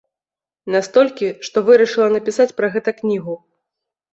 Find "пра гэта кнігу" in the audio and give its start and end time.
2.63-3.33